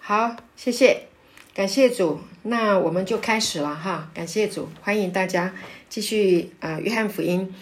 [0.00, 1.06] 好，谢谢，
[1.54, 2.20] 感谢主。
[2.42, 5.54] 那我们就开始了哈，感谢主，欢迎大家
[5.88, 7.54] 继续啊，约翰福音，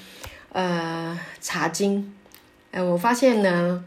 [0.52, 2.14] 呃，查经。
[2.70, 3.84] 呃，我发现呢。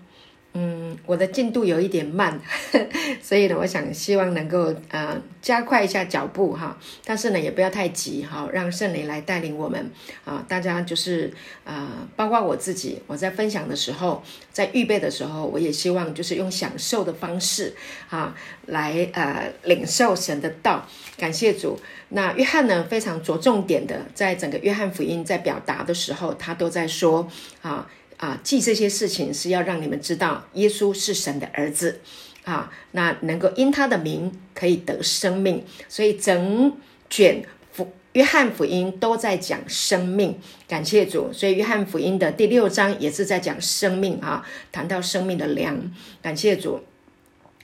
[0.53, 2.37] 嗯，我的进度有一点慢，
[3.23, 9.89] 所以呢，我想希望能够呃加快一下脚步哈，但是呢也不要太急哈，让圣灵来带领我们
[10.25, 11.31] 啊，大家就是
[11.63, 14.21] 呃，包括我自己，我在分享的时候，
[14.51, 17.73] 在预备的时候，我也希望就是用享受的方式
[18.09, 20.85] 啊，来呃领受神的道，
[21.17, 21.79] 感谢主。
[22.09, 27.25] 那约翰呢，非常着重点的，在整个约翰福音在表达的时候，他都在说
[27.61, 27.89] 啊。
[28.21, 31.99] 啊，记这些事情是要让你们知道，耶稣是神的儿子
[32.43, 32.71] 啊。
[32.91, 36.77] 那能够因他的名可以得生命，所以整
[37.09, 40.37] 卷福约翰福音都在讲生命。
[40.67, 45.91] 感谢主，所以约翰福音的第六章也是在讲生命啊，谈到生命的粮。
[46.21, 46.81] 感谢主。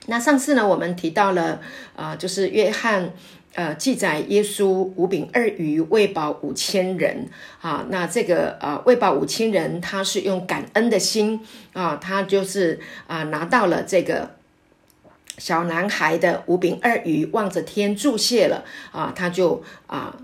[0.06, 1.60] 那上次呢，我们提到了
[1.94, 3.12] 啊，就是约翰。
[3.54, 7.28] 呃，记载耶稣五饼二鱼喂饱五千人。
[7.60, 11.40] 啊，那这个呃喂饱五千人，他是用感恩的心
[11.72, 14.36] 啊，他就是啊拿到了这个
[15.38, 20.14] 小男孩的五饼二鱼，望着天注谢了啊，他就啊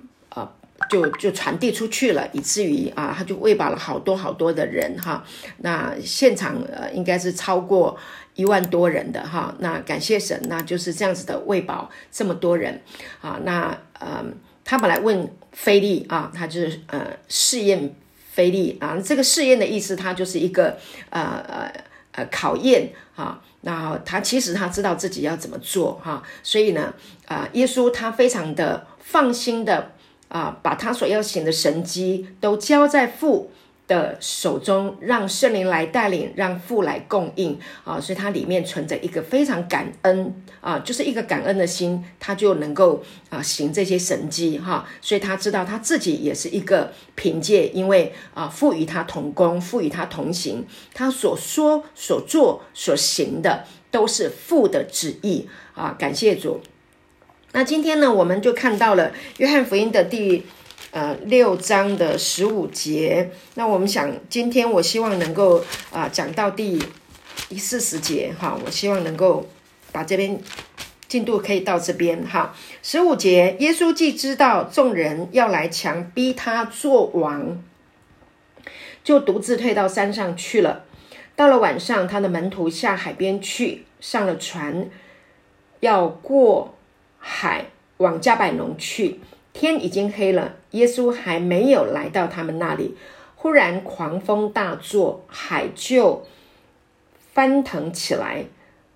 [0.88, 5.24] 就就传递出去了，以至于啊他就喂饱了好多好多的人哈，
[5.58, 7.98] 那现场呃应该是超过。
[8.36, 12.82] 一万多人的哈，那感谢神，那就是这样子的喂饱这么多人
[13.20, 13.38] 啊。
[13.44, 14.24] 那呃，
[14.64, 17.94] 他本来问菲利啊，他就是呃试验
[18.32, 19.00] 菲利啊。
[19.00, 20.76] 这个试验的意思，他就是一个
[21.10, 21.72] 呃呃
[22.10, 23.40] 呃考验啊。
[23.60, 26.92] 那他其实他知道自己要怎么做哈，所以呢
[27.26, 29.92] 啊，耶稣他非常的放心的
[30.28, 33.50] 啊，把他所要行的神迹都交在父。
[33.86, 56.58] 的手中，让圣灵来带领，让父来供应啊，所以它里面存着一个非常感恩啊，就是一个感恩的心，他就能够啊行这些神迹哈，所以他知道他自己也是一个凭借，因为啊赋予他同工，赋予他同行，他所说、所做、所行的都是父的旨意啊，感谢主。
[57.54, 60.44] 那今天呢，我们就看到了约翰福音的第。
[60.90, 65.60] 呃，六章的十五节，那我们想，今天我希望能够
[65.90, 66.80] 啊讲到第
[67.48, 69.44] 第四十节哈，我希望能够
[69.90, 70.40] 把这边
[71.08, 72.54] 进度可以到这边哈。
[72.80, 77.60] 十五节，耶稣既知道众人要来强逼他做王，
[79.02, 80.84] 就独自退到山上去了。
[81.34, 84.88] 到了晚上，他的门徒下海边去，上了船，
[85.80, 86.76] 要过
[87.26, 89.18] 海往加百农去。
[89.54, 92.96] 天已经黑了，耶稣还没有来到他们那里。
[93.34, 96.26] 忽然狂风大作，海就
[97.32, 98.44] 翻腾起来。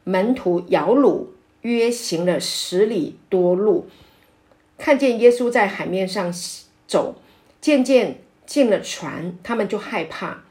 [0.05, 1.27] 门徒摇橹，
[1.63, 3.89] 约行了十里多路，
[4.77, 6.33] 看见耶稣在海面上
[6.87, 7.17] 走，
[7.61, 10.43] 渐渐进了船，他们就害怕。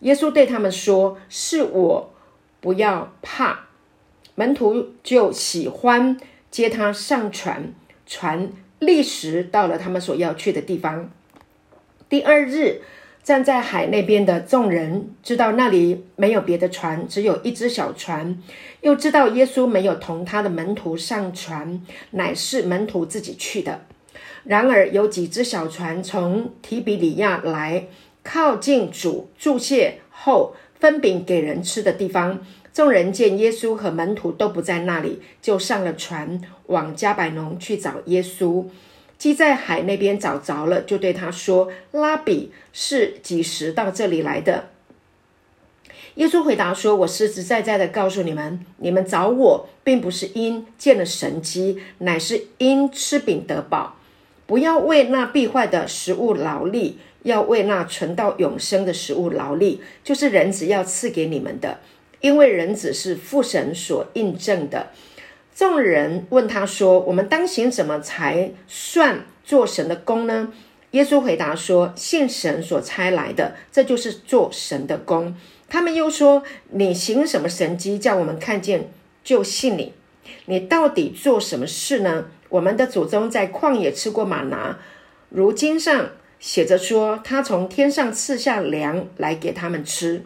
[0.00, 2.12] 耶稣对他们说：“是我，
[2.60, 3.66] 不要怕。”
[4.36, 6.20] 门徒就喜欢
[6.54, 7.74] 接他上船，
[8.06, 8.52] 船。
[8.78, 11.10] 立时到了他们所要去的地方。
[12.08, 12.82] 第二日，
[13.22, 18.40] 站在海那边的众人知道那里没有别的船，只有一只小船，
[18.82, 23.80] 又知道耶稣没有同他的门徒上船，乃是门徒自己去的。
[24.44, 27.86] 然而有几只小船从提比里亚来，
[28.22, 32.44] 靠近主注谢后分饼给人吃的地方。
[32.74, 38.66] 众人见耶稣和门徒都不在那里，就上了船，往加百农去找耶稣。
[39.16, 44.70] 既在海那边找着了，就对他说：“拉比是几时到这里来的？”
[46.16, 53.94] 耶稣回答说：“我实实在在的告诉你们，你们找我，并不是因见了神机，乃是因吃饼得饱。
[54.46, 61.78] 不要为那必坏的食物劳力，要为那存到永生的食物劳力，就是人子要赐给你们的。”
[62.24, 64.92] 因为人子是父神所印证的，
[65.54, 70.50] 众人问他说：“我们当行怎么才算做神的功呢？”
[70.92, 75.36] 耶稣回答说：“信神所差来的，这就是做神的功。”
[75.68, 76.42] 他们又说
[76.72, 78.90] ：“你行什么神迹，叫我们看见
[79.22, 79.92] 就信你？
[80.46, 82.28] 你到底做什么事呢？
[82.48, 84.78] 我们的祖宗在旷野吃过玛拿，
[85.28, 90.24] 如经上写着说，他从天上赐下粮来给他们吃。”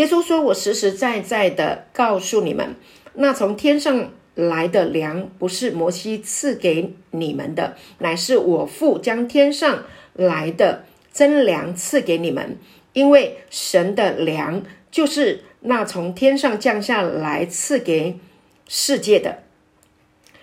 [0.00, 2.74] 耶稣说：“我实实在在的告诉你们，
[3.12, 12.56] 那从天上来的粮，不是摩西赐给你们的，乃是我父将天上来的真粮赐给你们。
[12.94, 18.18] 因为神的粮，就是那从天上降下来赐给
[18.66, 19.42] 世界的。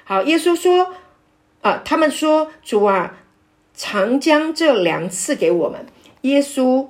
[0.03, 0.93] 好，耶稣说
[1.61, 3.17] 啊，他们说主啊，
[3.73, 5.83] 常将这粮赐给我们。
[6.21, 6.87] 耶稣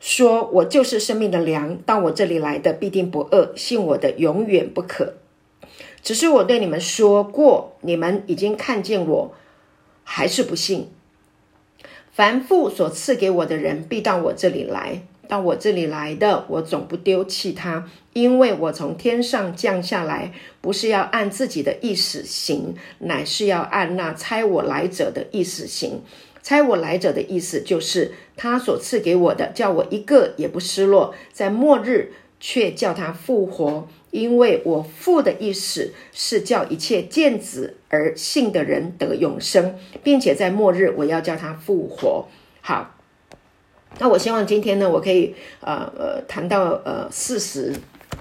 [0.00, 5.14] 说：“我就是生命的粮，到我这里来的必定不饿，信我的永远不渴。
[6.02, 9.34] 只是我对你们说过，你们已经看见我，
[10.04, 10.88] 还是不信。
[12.12, 15.02] 凡父所赐给我的人，必到我这里来。
[15.26, 26.00] 到我这里来的，我总不丢弃他，因为我从天上降下来，不是要按自己的意思行，乃是要按那差我来者的意思行。”
[26.48, 42.26] 猜我来者的意思就是，他所赐给我的，叫我一个也不失落，在末日却叫他复活，因为我父的意思是叫一切见子而信的人得永生，并且在末日我要叫他复活。
[42.62, 42.94] 好，
[43.98, 47.74] 那我希望今天呢，我可以呃呃谈到呃四十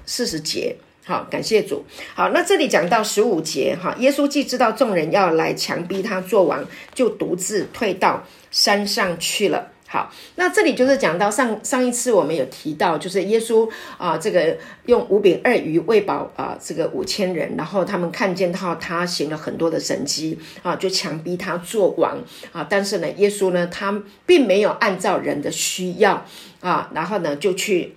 [0.05, 0.75] 四十节。
[1.07, 1.85] 好，感谢主。
[2.15, 9.69] 好，那这里讲到十五节，哈，耶稣既知道众人要来强逼他做王，就独自退到山上去了。
[9.87, 14.57] 好，那这里就是讲到上上一次我们有提到，就是耶稣啊，这个
[14.87, 22.17] 用五饼二鱼喂饱啊这个五千人，然后他们看见到他行了很多的神迹啊，就强逼他做王
[22.51, 22.67] 啊。
[22.69, 26.25] 但是呢，耶稣呢，他并没有按照人的需要
[26.59, 27.93] 啊，然后呢就去。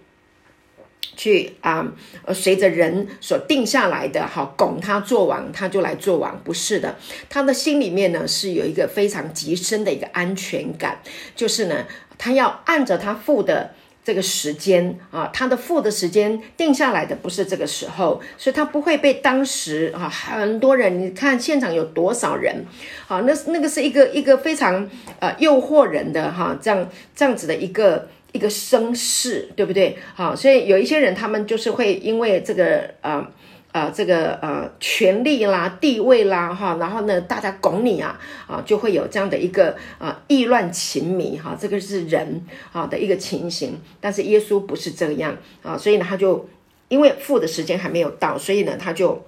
[1.17, 1.93] 去啊，
[2.25, 6.97] 呃，随着人所定下来的，好拱他做王，他就来做王，不是的。
[7.29, 11.01] 他的心里面呢，是有一个非常极深的一个安全感，
[11.37, 11.85] 就是呢，
[12.17, 22.65] 他要按着他父的这个时间啊，他的父的时间定下来的不是这个时候，所以他不会被当时啊很多人，你看现场有多少人，
[23.07, 24.89] 好，那那个是一个一个非常
[25.19, 28.09] 呃诱惑人的哈，这样这样子的一个。
[28.33, 29.99] 一个声势，对不对？
[30.15, 33.27] 好，所以有一些人，他们就是会因为这个呃
[33.73, 43.77] 呃这个呃权力啦、地位啦，哈，然后呢，大家拱你啊，啊，就会有这样的一个啊意乱情迷哈，这个是人啊的一个情形。
[44.01, 46.49] 但是耶稣不是这样啊，所以呢，他就
[46.89, 49.27] 因为父的时间还没有到，所以呢，他就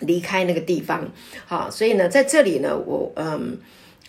[0.00, 1.08] 离开那个地方。
[1.46, 3.58] 好，所以呢，在这里呢，我嗯。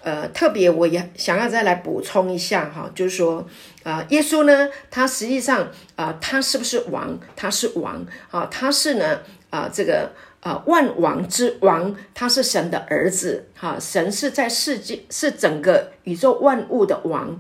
[0.01, 3.45] 呃特别我也想要再来补充一下哈，就是说，
[3.83, 7.19] 啊，耶稣呢，他实际上啊，他是不是王？
[7.35, 9.19] 他是王啊，他是呢，
[9.49, 10.11] 啊，这个
[10.41, 17.39] 啊，万王之王，他是神的儿子哈，神是在世界是整个宇宙万物的王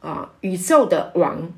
[0.00, 1.52] 啊，宇宙的王，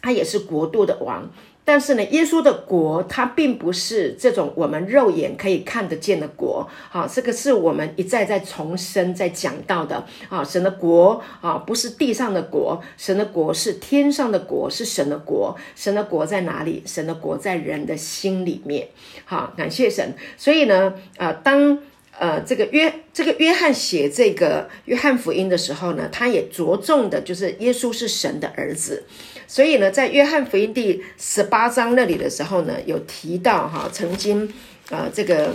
[0.00, 1.30] 他也是国度的王。
[1.64, 16.82] 但是呢，耶稣的国它并不是这种我们肉眼可以看得见的国，好，这个是我们一再再重申在讲到的啊，神的国啊，不是地上的国，神的国是天上的国，是神的国，神的国在哪里？
[16.84, 18.88] 神的国在人的心里面，
[19.24, 20.14] 好，感谢神。
[20.36, 21.78] 所以呢，啊，当
[22.18, 29.04] 呃这个约这个约翰写这个约翰福音的时候呢，他也着重的就是耶稣是神的儿子。
[29.46, 34.52] 所以呢，在约翰福音第十八章那里的时候呢，有提到哈，曾经
[34.90, 35.54] 啊，这个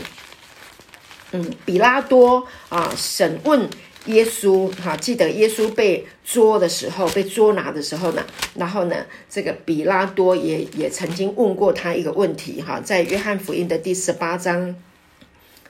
[1.31, 3.69] 嗯，比拉多啊审问
[4.05, 8.25] 耶稣哈，记得耶稣被捉的时候，被捉拿的时候呢，
[8.55, 14.75] 然后呢，这个比拉多也也曾经问过他一个问题哈，在约翰福音的第十八章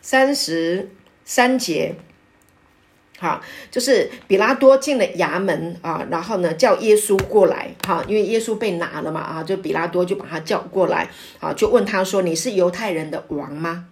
[0.02, 0.90] 三十
[1.24, 1.96] 三节。
[3.20, 11.10] 好，就是比拉多进了衙门啊，然后呢叫耶稣过来，哈，因为耶稣被拿了嘛，啊，就比拉多就把他叫过来，
[11.40, 13.86] 啊，就问他说：“你是犹太人的王吗？”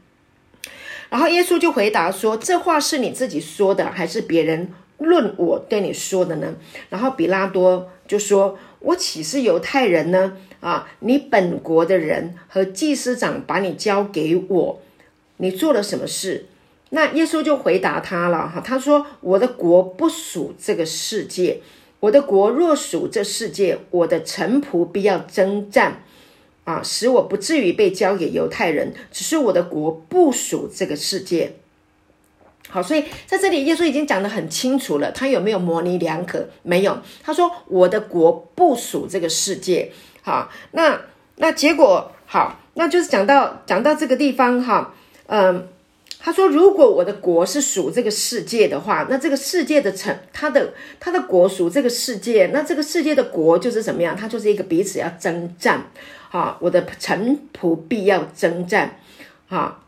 [1.10, 6.53] 然后耶稣就回答说：“这话是你自己说的，还是别人论我对你说的呢？”
[6.89, 10.38] 然后比拉多就说：“我岂是犹太人呢？
[10.60, 14.82] 啊，你本国的人和祭司长把你交给我，
[15.38, 16.46] 你做了什么事？”
[16.92, 21.60] 那耶稣就回答他了哈，他说：“我的国不属这个世界，
[22.00, 26.04] 我的国若属这世界，我的臣仆必要征战，
[26.63, 28.94] 啊，使我不至于被交给犹太人。
[29.12, 31.54] 只是我的国不属这个世界。
[32.70, 36.48] 好，所以在这里，耶稣已经讲得很清楚了，他有没有模棱两可？
[36.62, 37.00] 没有。
[37.24, 39.92] 他说：我的国不属这个世界。
[40.22, 41.01] 好，那
[41.38, 44.94] 那结果好，那就是讲到讲到这个地方哈，
[45.25, 45.68] 嗯。”
[46.25, 54.17] 他说：“如果我的国是属这个世界的话，那这个世界的城，他的他的国属这个世界，那这个世界的国就是怎么样？
[54.17, 55.86] 他就是一个彼此要征战，
[56.32, 58.98] 啊，我的臣仆必要征战，
[59.50, 59.84] 啊。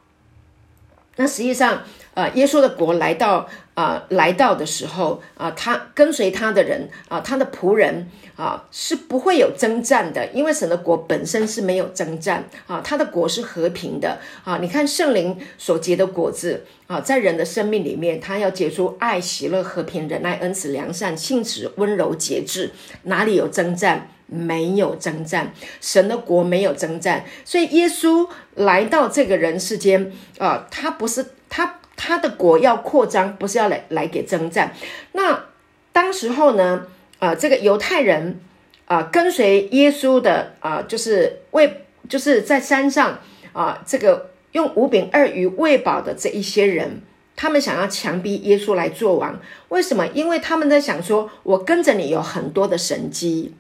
[1.15, 1.81] 那实际上，
[2.13, 14.57] 呃，耶稣的国来到啊来到的时候啊，他跟随他的人啊，他的仆人啊是不会有征战的，因为神的国本身是没有征战啊，他的国是和平的啊。
[14.59, 22.71] 你看圣灵所结的果子啊，在人的生命里面，他要结出爱、喜乐、和平、忍耐、恩慈、良善、信实、温柔、节制，
[23.03, 24.09] 哪里有征战？
[24.29, 34.73] 没有征战，神的国没有征战，所以耶稣来到这个人世间啊，他不是他他的国要扩张，不是要来来给征战。
[35.11, 35.43] 那
[35.91, 36.87] 当时候呢，
[37.19, 38.39] 啊，这个犹太人
[38.85, 43.19] 啊，跟随耶稣的啊，就是为就是在山上
[43.51, 47.01] 啊，这个用五饼二鱼喂饱的这一些人，
[47.35, 49.39] 他们想要强逼耶稣来做王，
[49.69, 50.07] 为什么？
[50.07, 53.55] 因为他们在想说，我跟着你有很多的神迹。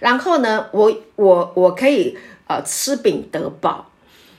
[0.00, 2.18] 然后呢，我我我可以
[2.48, 3.90] 呃吃饼得饱，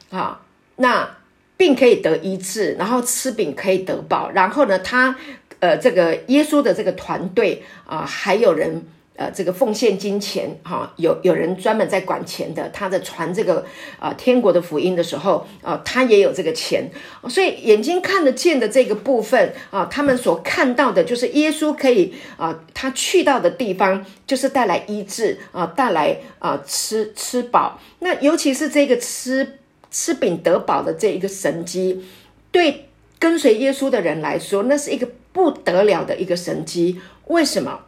[0.09, 0.41] 啊，
[0.75, 1.17] 那
[1.61, 5.15] 病可以得医治，然后吃饼可以得饱，然后呢，他
[5.59, 8.83] 呃这个耶稣的这个团队啊，还有人。
[9.17, 13.63] 呃，这个奉献金钱哈，有有人专门在管钱的，他在传这个
[13.99, 16.89] 啊天国的福音的时候啊，他也有这个钱，
[17.29, 27.79] 所以眼睛看得见的这个部分啊，他们所看到的就是耶稣可以啊，他去到的地方就是带来医治啊，带来啊吃吃饱。
[27.99, 29.59] 那尤其是这个吃
[29.91, 32.03] 吃饼得饱的这一个神机，
[32.51, 32.87] 对
[33.19, 36.99] 跟随耶稣的人来说，那是一个不得了的一个神机。
[37.27, 37.81] 为什么？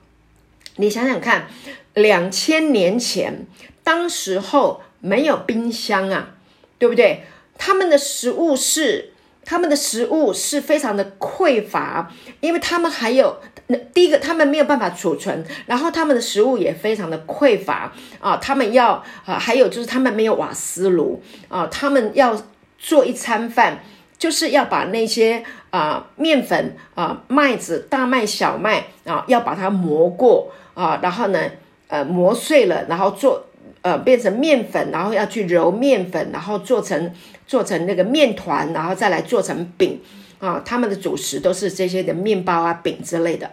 [0.75, 1.47] 你想想看，
[1.93, 3.47] 两千年前，
[3.83, 6.35] 当时候没有冰箱啊，
[6.77, 7.23] 对不对？
[7.57, 9.12] 他们的食物是，
[9.45, 22.41] 他们的食物是非常的匮乏，因为他们还有那第一个，他们没有办法储存，然后他们的食物也非常的匮乏啊，他们要啊，还有就是他们没有瓦斯炉啊，他们要
[22.77, 23.79] 做一餐饭，
[24.17, 30.51] 就是要把那些啊面粉啊麦子、大麦、小麦啊，要把它磨过。
[30.75, 31.39] 啊，然后呢，
[31.87, 33.45] 呃，磨碎了，然后做，
[33.83, 37.13] 呃，变成面粉，然后要去揉面粉，然后做成
[37.53, 40.01] 做成那个面团，然后再来做成饼，
[40.39, 43.51] 啊，他们的主食都是这些的面包啊、饼之类的，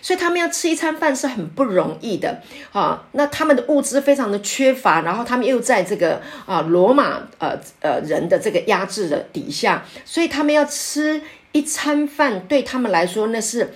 [0.00, 11.20] 所以他们要吃一餐饭是很不容易的，啊，那他们的物资非常的缺乏，然后他们又在这个啊罗马呃呃人的这个压制的底下，所以他们要吃
[11.50, 13.74] 一餐饭，对他们来说那是。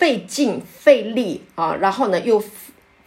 [0.00, 2.42] 费劲费力啊，然后呢又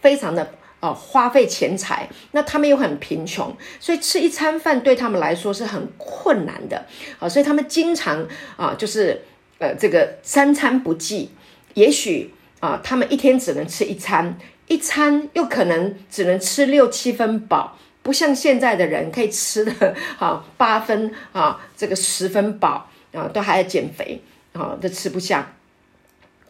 [0.00, 0.52] 非常的
[0.84, 6.84] 啊花费钱财，那他们又很贫穷，所以吃一餐饭对他们来说是很困难的
[7.18, 8.26] 啊，所以他们经常
[8.58, 9.22] 啊就是
[9.58, 11.30] 呃这个三餐不济，
[11.72, 14.36] 也许啊他们一天只能吃一餐，
[14.66, 24.20] 一餐又可能只能吃六七分饱，不像现在的人可以吃的啊八分啊这个十分饱啊都还要减肥
[24.52, 25.54] 啊都吃不下。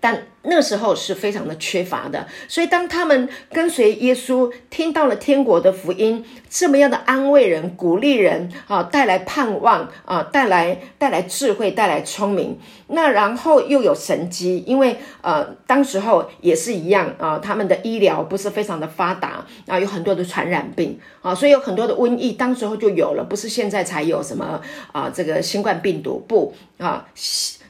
[0.05, 12.59] 但那时候是非常的缺乏的，所以当他们跟随耶稣，听到了天国的福音，这么样的安慰人、鼓励人啊，带来盼望啊，带来带来智慧、带来聪明。
[12.89, 24.61] 那然后又有神机，因为呃，当时候也是一样啊，他们的医疗不是非常的发达啊，有很多的传染病啊，所以有很多的瘟疫，当时候就有了，不是现在才有什么
[24.93, 27.07] 啊，这个新冠病毒不啊。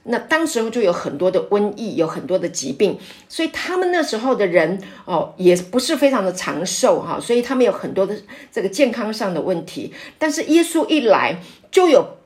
[0.05, 8.15] 那当时候就有很多的瘟疫，有很多的疾病，所以他们那时候的人哦，也不是非常的长寿哈，所以他们有很多的
[8.53, 9.93] 这个健康上的问题。
[10.19, 12.19] 但是耶稣一来，就有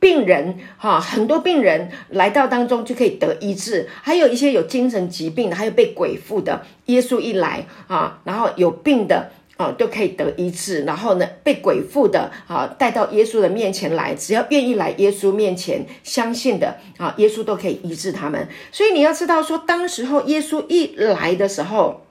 [0.00, 6.62] 病人哈，很多病人来到当中就可以得医治，还有一些有精神疾病的，还有被鬼附的。
[6.86, 9.30] 耶稣一来啊，然后有病的。
[9.56, 18.48] 啊，都可以得医治，然后呢，被鬼附的啊带到耶稣的面前来，只要愿意来耶稣面前相信的啊，耶稣都可以医治他们。
[18.72, 22.04] 所以你要知道，说当时候耶稣一来的时候，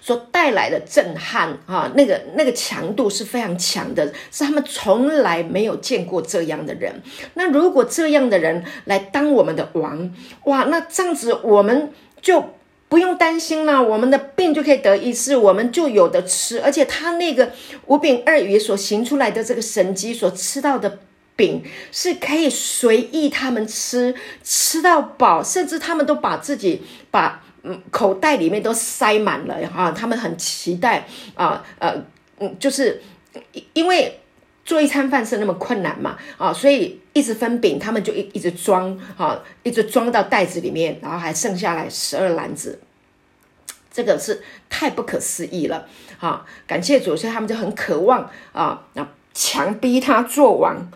[0.00, 7.02] 所带来的震撼啊，那个那个强度是非常强的，是他们从来没有见过这样的人。
[7.34, 10.10] 那如果这样的人来当我们的王，
[10.44, 11.92] 哇，那这样子我们
[12.22, 12.42] 就。
[12.90, 16.60] 不用担心了，我们的病就可以得医治，我们就有的吃。
[16.60, 17.52] 而且他那个
[17.86, 20.98] 五饼二鱼所行出来的这个神机所吃到的
[21.36, 26.82] 饼，是可以随意他们吃，吃到饱，甚至他们都把自己
[27.12, 29.92] 把嗯口袋里面都塞满了哈。
[29.92, 31.94] 他们很期待啊呃
[32.40, 33.00] 嗯，就是
[33.72, 34.19] 因为
[34.70, 42.78] 做一餐饭是那么困难嘛啊，所以一直分饼，他们就一一直装啊，一直装到袋子里面，然后还剩下来十二篮子。
[43.92, 45.88] 这个是太不可思议了，
[46.20, 46.46] 啊！
[46.68, 50.88] 感谢主，所以他们就很渴望啊，那强逼他做王。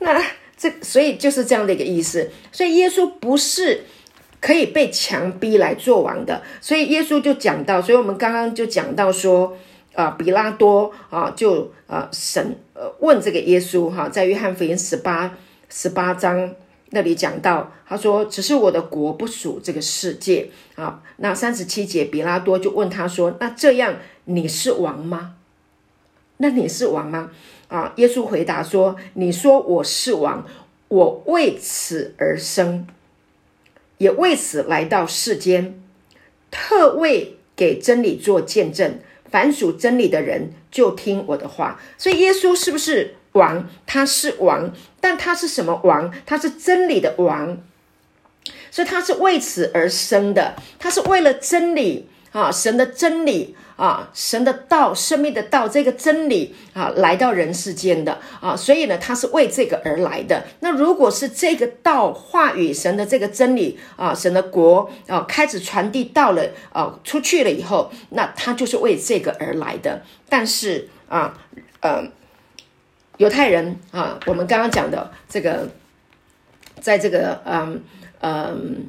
[0.00, 0.22] 那
[0.54, 2.30] 这所以就是这样的一个意思。
[2.52, 3.84] 所以耶稣不是
[4.42, 6.42] 可以被强逼来做王的。
[6.60, 9.56] 所以耶稣就讲到，所以我们刚刚就讲到说，
[9.94, 12.54] 啊，比拉多啊，就啊审
[13.00, 15.36] 问这个耶稣哈，在约翰福音十八
[15.68, 16.54] 十八章。
[16.94, 23.96] 那里讲到，他说：“只是我的国不属这个世界啊。”那三十七节，比拉多就问他说：“那这样
[24.26, 25.36] 你是王吗？
[26.36, 27.30] 那你是王吗？”
[27.68, 30.46] 啊，耶稣回答说：“你说我是王，
[30.88, 32.86] 我为此而生，
[33.96, 35.82] 也为此来到世间，
[36.50, 38.98] 特为给真理做见证。
[39.32, 41.80] 凡属真理的人，就听我的话。
[41.98, 44.70] 所以，耶稣是不是？”王，他是王，
[45.00, 46.12] 但他是什么王？
[46.26, 47.56] 他是真理的王，
[48.70, 50.54] 所以他是为此而生的。
[50.78, 60.42] 他是为了真理啊，神的真理啊，神的道，生命的道，这个真理啊，来到人世间的啊，所以呢，他是为这个而来的。
[60.60, 70.02] 那如果是这个道话语，神的这个真理啊，神的国啊，开始传递到了啊，出去了以后，那他就是为这个而来的。
[70.28, 71.38] 但是啊，
[71.80, 72.04] 呃。
[73.18, 75.68] 犹太人啊，我们刚刚讲的这个，
[76.80, 77.80] 在这个嗯
[78.20, 78.86] 嗯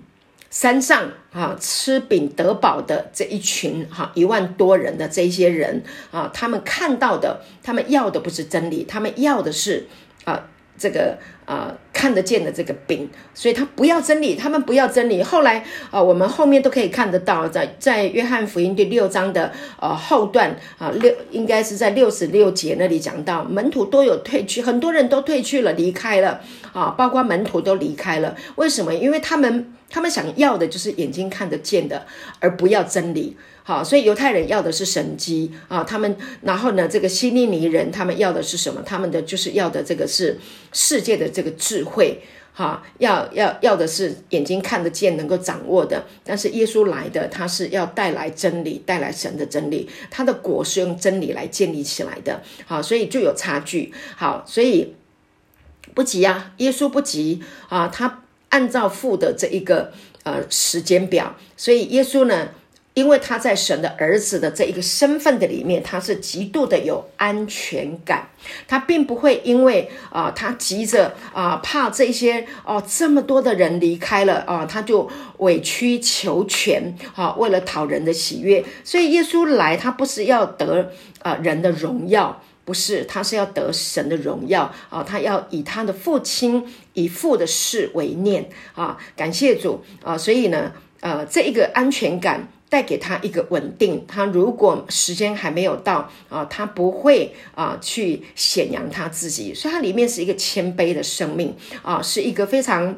[0.53, 5.81] 山上啊吃饼得饱的这一群哈一万多人的这些人
[6.11, 9.87] 啊，他们看到的，他们要的不是真理，他们要的是
[10.25, 11.17] 啊这个。
[11.45, 15.21] 啊，看得见的这个饼，所以他不要真理，他们不要真理。
[15.21, 26.41] 后来啊，我们后面都可以看得到，在在约翰福音第六章的呃后段啊，六应该是在六十六节那里讲到，门徒都有退去，很多人都退去了，离开了
[26.73, 28.35] 啊，包括门徒都离开了。
[28.55, 28.93] 为什么？
[28.93, 32.07] 因为他们他们想要的就是眼睛看得见的，
[32.39, 33.37] 而不要真理。
[33.65, 38.81] 好，所以犹太人要的是神机啊，他们然后呢，这个希利尼人他们要的是什么？
[38.85, 40.37] 他们的就是要的这个是
[40.73, 42.21] 世界的这个智慧，
[42.53, 46.05] 哈，要要要的是眼睛看得见、能够掌握的。
[46.23, 52.41] 但是耶稣来的，他是要带来真理，带来神的真理，他的果是用真理来建立起来的。
[52.65, 53.93] 好，所以就有差距。
[54.15, 54.95] 好，所以
[55.93, 59.91] 不急啊，耶稣不急啊，他按照父的这一个
[60.23, 62.49] 呃时间表，所以耶稣呢。
[62.93, 68.29] 因为他在神的儿子的这一个身份的里面，他是极度的有安全感，
[68.67, 78.63] 他并不会因为啊，他急着啊，怕这些哦这么多的人离开了啊，他就委曲求全啊，为了讨人的喜悦。
[78.83, 80.91] 所以耶稣来，他不是要得
[81.23, 92.47] 啊人的荣耀，不是，他是要得神的荣耀啊，他要以他的父亲以父的事为念啊，感谢主啊，所以呢，呃，这一个安全感。
[92.73, 102.95] 带给他一个稳定，他如果时间还没有到啊，他不会啊去显扬他自己，所以它里面是一个谦卑的生命啊，是一个非常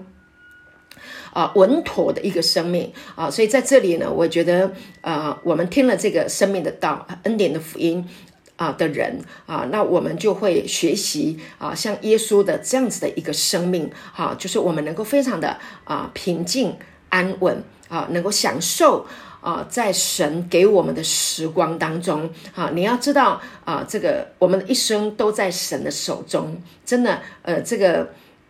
[1.34, 8.08] 啊稳妥的一个生命啊，所以在这里呢，我觉得呃，我们听了这个生命的道、恩典的福音
[8.56, 16.78] 啊的人啊，那我们就会学习啊，像耶稣的这样子的一个生命哈，就是我们能够非常的啊平静
[17.10, 19.06] 安稳啊，能够享受。
[19.46, 28.10] 啊，在神给我们的时光当中，啊，你要知道啊，这个我们的一生都在神的手中，真的，呃，这个，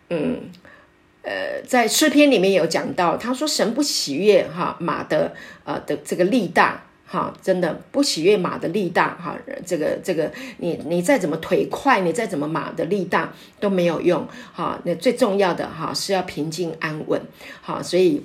[0.10, 0.40] 嗯，
[1.22, 5.34] 呃，在诗篇里面有讲到，他说神不喜悦哈马的，
[5.66, 17.22] 呃的这个力大，哈，真的不喜悦马的力大，哈，这个这个，你你再怎么腿快，你再怎么马的力大都没有用，哈，那最重要的哈是要平静安稳，
[17.62, 18.24] 好，所以。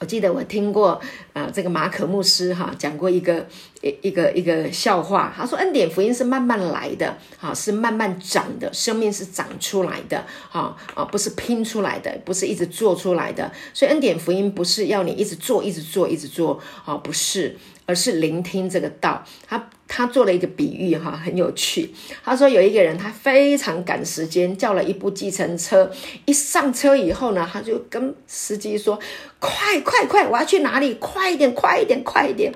[0.00, 0.98] 我记得我听过，
[1.34, 3.46] 啊，这个马可牧师哈讲过一个
[3.82, 5.30] 一一个一个笑话。
[5.36, 13.52] 他说，恩典福音是慢慢来的，哈，是慢慢长的，生命是长出来的，哈啊，不是拼出来的，不是一直做出来的。
[13.74, 17.58] 所以，恩典福音不是要你一直做，一直做，一直做，啊，不是。
[17.90, 21.92] 而是聆听这个道，他他做了一个比喻哈，很有趣。
[22.22, 25.90] 他说有一个人，他非常赶时间，叫了一部计程车。
[26.24, 28.96] 一上车以后呢，他就跟司机说
[29.40, 30.94] ：“快快快，我要去哪里？
[31.00, 32.54] 快一点，快一点，快一点！”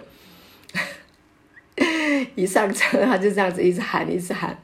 [2.36, 4.56] 一上车，他就这样子一直喊，一直喊。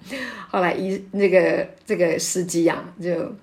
[0.48, 3.34] 后来一那个这个司机呀，就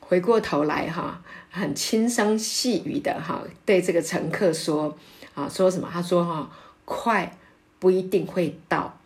[0.00, 4.98] 回过头来哈，很轻声细语的哈，对这个乘客说
[5.34, 5.88] ：“啊，说什么？
[5.92, 6.50] 他说哈。”
[6.84, 7.36] 快
[7.78, 8.98] 不一定会到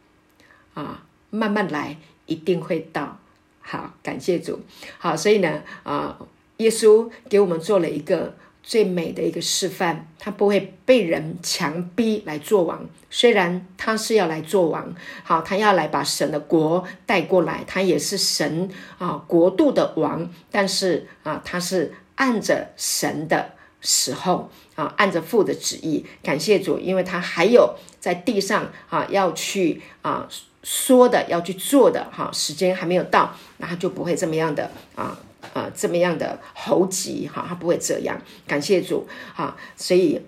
[0.75, 3.19] 啊，慢慢来一定会到。
[3.61, 4.61] 好，感谢主。
[4.99, 6.19] 好，所以呢，啊，
[6.59, 12.85] 耶稣给我们做了一个最美的一个示范，他不会被人强逼来做王。
[13.11, 20.29] 虽然他是要来做王，好，他要来把神的国带过来，他也是神啊国度的王。
[20.51, 26.07] 但是啊，他是按着神的时候啊，按着父的旨意。
[26.23, 30.29] 感谢主，因为他还有在地上啊要去啊
[30.63, 35.19] 说的，要去做的哈，时间还没有到，那他就不会这么样的啊。
[35.55, 38.21] 啊，这么样的猴急哈，他不会这样。
[38.49, 40.21] 感谢主哈，所以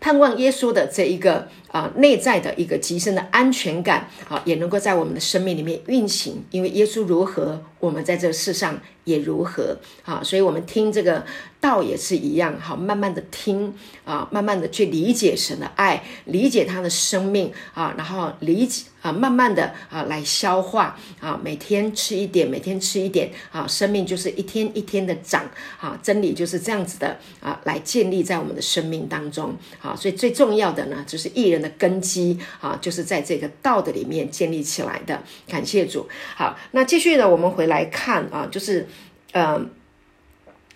[0.00, 6.44] 盼望耶稣的这一个啊内在的一个极深的安全感啊，也能够在我们的生命里面运行。
[6.52, 10.22] 因为耶稣如何，我们在这世上也如何啊。
[10.22, 11.24] 所以，我们听这个
[11.60, 18.84] 道也是一样，好，慢慢的听啊，慢慢的去理解神的爱，理解他的生命啊，然后理解。
[19.02, 25.44] 啊，慢慢的啊，来消化啊，每天吃一点，每天吃一点啊，生命就是一天一天的长
[25.80, 35.22] 啊，真理就是这样子的啊，来建立在我们的生命当中啊，所以最重要的呢，就是艺人的根基啊，就是在这个道的里面建立起来的。
[35.48, 36.08] 感谢主。
[36.34, 38.88] 好，那继续呢，我们回来看啊，就是
[39.32, 39.70] 嗯，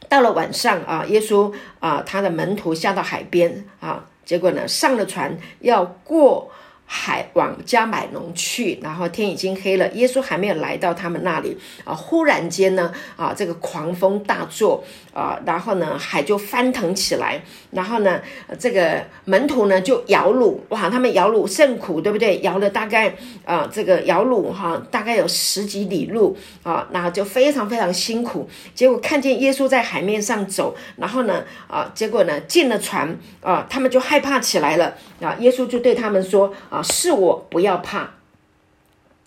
[0.09, 6.51] 到了晚上啊，耶稣啊，他的门徒下到海边啊，结果呢，上了船要过。
[6.87, 11.93] 海往加买农去，然后天已经黑了，耶稣还没有来到他们那里啊！
[11.93, 18.21] 忽然间呢，啊，这个狂风大作啊，然后呢，海就翻腾起来，然后呢，
[18.59, 22.39] 这个门徒呢就摇橹，哇，他们摇橹甚苦，对不对？
[22.41, 23.13] 摇了大概
[23.45, 28.49] 啊，这个摇橹哈，大概有十几里路啊，然后就非常非常辛苦。
[28.75, 35.37] 结果看见耶稣在海面上走，然后呢，啊，结果呢进了船啊，他们就害怕起来了啊！
[35.41, 36.55] 耶稣就对他们说。
[36.71, 38.15] 啊，是我不要怕，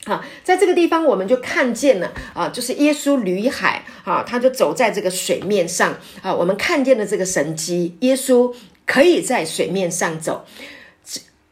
[0.06, 8.54] 啊，在这个地方我们就看见了啊，就是耶稣履海啊，他就走在这个水面上啊，我们看见了这个神机，耶稣
[8.86, 10.46] 可以在水面上走。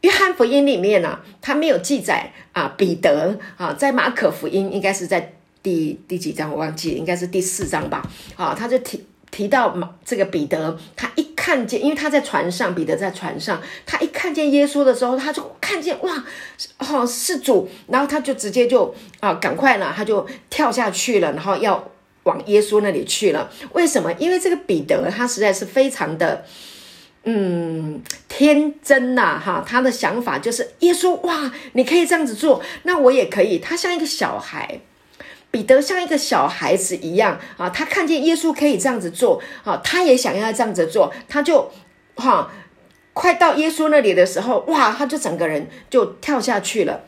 [0.02, 8.02] 约翰福音里面呢，他没有记载啊，彼得啊，在马可福音应该是在第第几章我忘记，应该是第四章吧，
[8.36, 9.04] 啊，他就提。
[9.30, 16.22] 提到马这个彼得，他一看见，因为他在船上，彼得在船上，他一看见耶稣的时候，他就看见哇，
[16.76, 21.90] 哦是主，然后他就直接就啊赶快了，他就跳下去了，然后要
[22.24, 23.50] 往耶稣那里去了。
[23.72, 24.12] 为什么？
[24.18, 26.44] 因为这个彼得他实在是非常的
[27.24, 33.58] 嗯天真呐，哈，他的想法就是耶稣哇，你可以这样子做，那我也可以。
[33.58, 34.80] 他像一个小孩。
[35.50, 41.70] 彼得像一个小孩子一样啊，他看见耶稣可以这样子做啊，他也想要这样子做，他就
[42.16, 42.52] 哈，
[43.14, 47.00] 快到耶稣那里的时候，哇，他就整个人就跳下去了。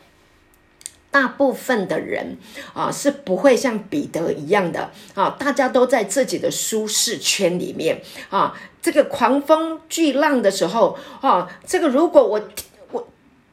[1.11, 2.37] 大部分的人
[2.73, 12.41] 啊是不会像彼得一样的啊，大家都在自己的舒适圈里面啊，这个狂风巨浪的时候啊，这个如果我。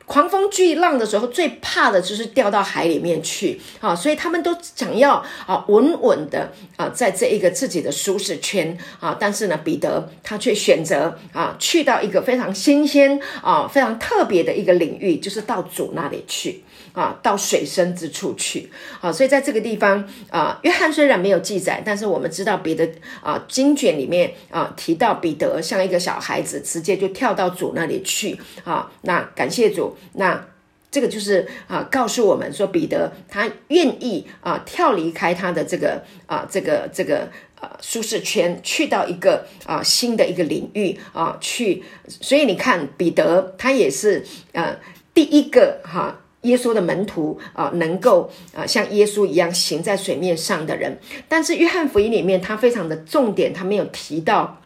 [0.08, 3.94] 狂风巨浪的时候，最怕的就是掉到海里面去啊！
[3.94, 9.14] 所以他们都想要啊，稳稳的啊，在这一个自己的舒适圈啊。
[9.20, 16.64] 但是呢，彼得他却选择啊，去到一个非常新鲜啊、非常特别的一个领域，就是到主那里去。
[16.98, 18.68] 啊，到水深之处去
[19.00, 19.12] 啊！
[19.12, 22.88] 所以在这个地方啊，约翰虽然没有记载，但是我们知道别的
[23.22, 28.90] 啊经卷里面啊提到彼得像一个小孩子，直接就跳到主那里去啊。
[29.02, 30.44] 那感谢主，那
[30.90, 37.30] 这个就是啊告诉我们说，彼得他愿意啊跳离开他的这个啊这个这个
[37.60, 41.84] 啊舒适圈，去到一个啊新的一个领域啊去。
[42.08, 44.76] 所以你看，彼得他也是呃
[45.14, 46.22] 第一个哈。
[46.42, 50.96] 耶稣的门徒啊，能够啊像耶稣一样行在水面上的人，
[51.28, 54.62] 但是约翰福音里面他非常的重点，他没有提到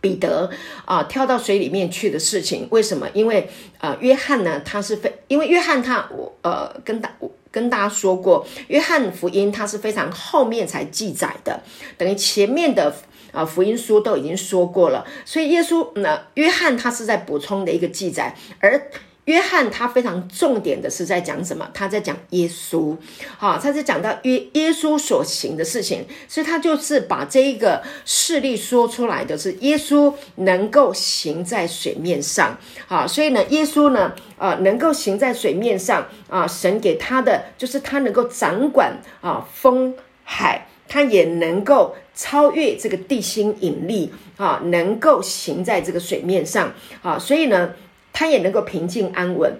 [0.00, 0.50] 彼得
[0.86, 2.66] 啊跳到水里面去的事情。
[2.70, 3.06] 为什么？
[3.12, 7.14] 因为啊约翰呢他是非，因为约翰他我呃跟大
[7.50, 11.62] 跟大家说过，约翰福音他是非常后面才记载的，
[11.98, 12.94] 等于前面的
[13.32, 18.90] 啊福音书都已经说过了，所以耶稣呢约翰他是在补充的一个记载，而。
[19.26, 21.68] 约翰他非常重点的是在讲什么？
[21.72, 22.96] 他在讲耶稣，
[23.38, 32.56] 好，他在讲到约耶稣所行的事情，所以他就是把这一个事例说出来的是耶稣能够行在水面上，
[32.88, 47.70] 好，所以呢，耶稣呢，呃，能够行在水面上啊，神给他的就是他能够掌管啊风海，他也能够超越这个地心引力啊，能够行在这个水面上啊，所以呢。
[48.12, 49.54] 他也能够平静安稳，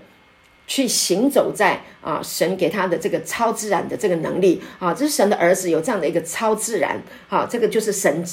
[0.66, 8.24] 去行走在啊神给他的这个超自然的这个能力啊，这是神的儿子有这样的一个超自然啊，这个就是神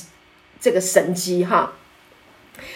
[0.60, 1.74] 这个神机哈。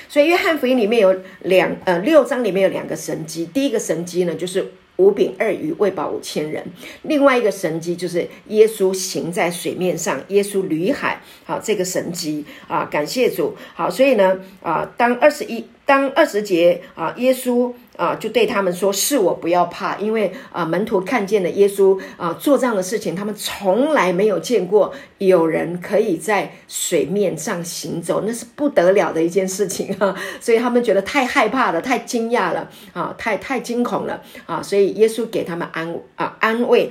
[0.08, 6.64] 所以约翰福音里面有两呃六章里面有两个神迹，第一个神迹呢就是五饼二鱼喂饱五千人，
[7.02, 17.74] 另外一个神迹就是耶稣行在水面上，耶稣履海，好这个神迹啊，感谢主，好，所以呢啊，当二十一当二十节啊，耶稣。
[17.98, 30.16] 啊，就对他们说：“是我不要怕，因为啊，门徒看见了耶稣啊做这样的事情，他们从来没有见过有人可以在水面上行走，那是不得了的一件事情啊！
[30.40, 34.64] 所以他们觉得太害怕了，太惊讶了啊，太太惊恐了啊！
[34.64, 36.90] 所以耶稣给他们安啊安慰。”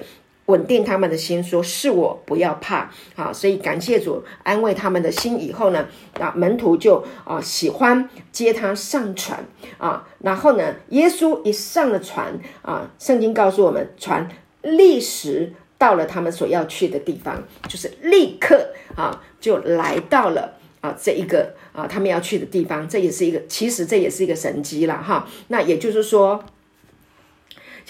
[0.51, 3.33] 稳定他们的心，说是我不要怕啊！
[3.33, 5.87] 所以感谢主安慰他们的心以后呢，
[6.19, 9.45] 啊门徒就啊喜欢接他上船
[9.79, 10.05] 啊。
[10.19, 14.29] 然后呢，耶稣一上了船啊，圣经告诉我们，船
[14.63, 22.89] 立时到了他们所要去的地方，就是立刻啊就来到了啊这一个啊他们要去的地方。
[22.89, 25.29] 这也是一个，其实这也是一个神迹了哈。
[25.49, 26.45] 那也就是说。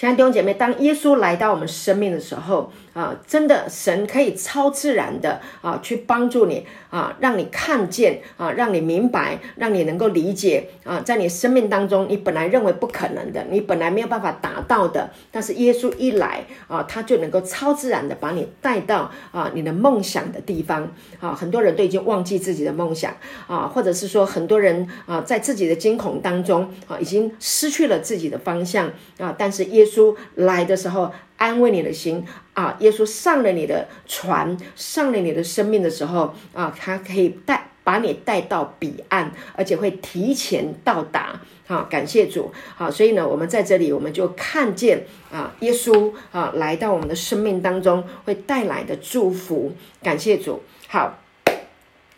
[0.01, 21.33] 亲爱的弟兄姐妹，当耶稣来到我们生命的时候，啊，真的神可以超自然的啊，去帮助你啊，让你看见啊，让你明白，让你能够理解啊，在你生命当中，你本来认为不可能的，你本来没有办法达到的，但是耶稣一来啊，他就能够超自然的把你带到啊你的梦想的地方啊。
[21.33, 23.15] 很多人都已经忘记自己的梦想
[23.47, 30.15] 啊，或者是说很多人啊，在自己的惊恐当中啊，已经失去了自己的方向啊，但是耶稣。
[30.35, 32.23] 来的时候，安慰你的心
[32.53, 32.77] 啊！
[32.81, 41.41] 耶稣上了你的船，上了你的生命的时候啊，他可以带把你带到彼岸，而且会提前到达。
[41.65, 42.51] 好，感谢主。
[42.75, 49.71] 好，所以呢，我们在这里，我们就看见啊，耶稣啊来到我们的生命当中，会带来的祝福。
[50.03, 50.61] 感谢主。
[50.89, 51.17] 好，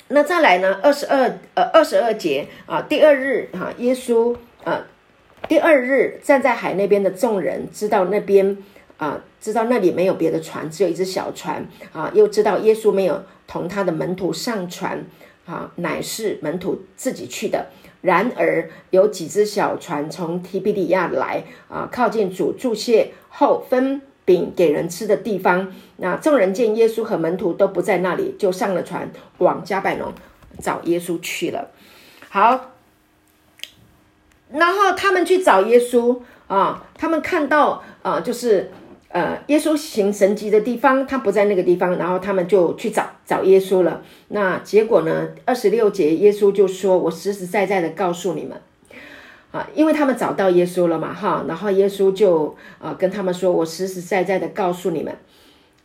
[0.10, 0.78] 那再来呢？
[0.84, 4.84] 二十二呃，二十二节啊，第二日哈，耶稣呃。
[5.50, 8.58] 第二日，站在海那边的众人知道那边
[8.98, 15.06] 啊，知道那里没有别的船，只有一只小船啊，又知道耶稣没有同他的门徒上船
[15.46, 17.68] 啊，乃是门徒自己去的。
[18.02, 25.74] 然而有几只小船从提比利亚来啊，靠近主注谢后分饼给人吃的地方。
[25.98, 30.14] 那众人见耶稣和门徒都不在那里，就上了船往加百农
[30.60, 31.70] 找耶稣去了。
[32.30, 32.70] 好。
[34.52, 38.70] 然后他们去找耶稣啊，他们看到啊，就是
[39.14, 44.02] 呃，耶稣行神迹的地方，他不在那个地方，然后他们就去找找耶稣了。
[44.30, 45.28] 那结果呢？
[45.46, 48.58] 二十六节，耶稣就说：“我实实在在的告诉你们
[49.52, 51.46] 啊，因为他们找到耶稣了嘛，哈。
[51.48, 55.16] 然后耶稣就啊跟他们说：我实实在在的告诉你们，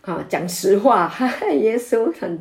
[0.00, 1.30] 啊，讲实话哈。
[1.50, 2.40] 耶稣很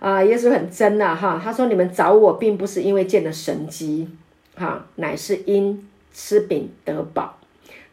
[0.00, 1.40] 啊，耶稣很真呐，哈。
[1.42, 4.06] 他说：你们找我，并不是因为见了神迹。”
[4.54, 7.38] 哈，乃是因吃饼得饱，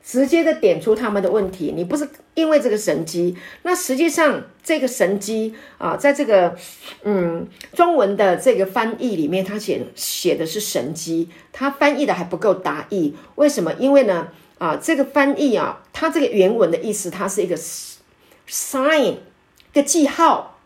[0.10, 1.72] 直接的点出他们的问题。
[1.76, 6.56] 你不是因为这个神机，那实际上这个神机啊，在这个
[7.04, 13.14] 嗯中文的这个翻译里面，他写写的是神机，他翻译的还不够达意。
[13.36, 13.72] 为什么？
[13.74, 17.56] 因为呢啊，这个翻译啊，它这个原文的意思，它是一个
[18.50, 19.18] sign，
[19.72, 20.59] 个记号。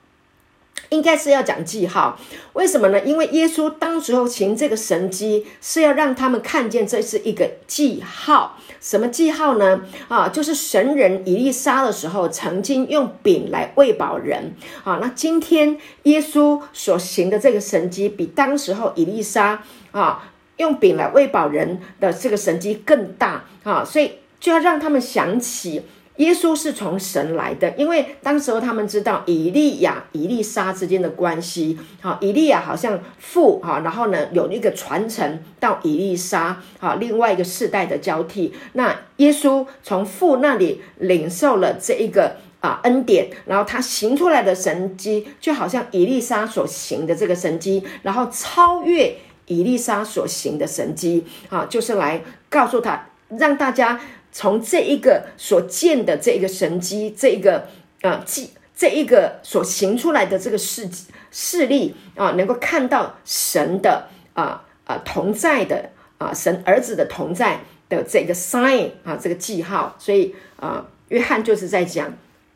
[0.93, 2.19] 应该是要讲记号，
[2.53, 3.01] 为什么呢？
[3.03, 8.59] 因为耶稣当时候行这个神迹，是要让他们看见这是一个记号。
[8.79, 9.81] 什么记号呢？
[10.07, 14.53] 啊，就是神人以利沙的时候，曾经用饼来喂饱人。
[14.83, 23.45] 啊，那今天耶稣所行的这个神迹，比当时候以利沙啊用饼来喂饱人的这个神迹更大。
[23.63, 25.81] 啊，所以就要让他们想起。
[26.17, 31.75] 耶稣是从神来的，因为当时候他们知道以利亚、以利沙之间的关系。
[32.01, 38.53] 好，以利亚好像父，哈，然后呢有一个传承到以利沙，好，另外一个世代的交替。
[38.73, 49.15] 那耶稣从父那里领受了这一个啊恩典，然后他行出来的神迹，就好像以利沙所行的这个神迹，然后超越
[49.47, 53.99] 以利沙所行的神迹，啊，就是来告诉他，让大家。
[54.33, 57.67] 从这一个所见的这一个神机，这一个
[58.01, 60.89] 啊，记这一个所行出来的这个事
[61.31, 69.95] 事例啊，能够看到神的啊啊同在的啊，神儿子的同在的这个 sign 啊，这个记号。
[69.99, 72.11] 所以啊，约翰就是在讲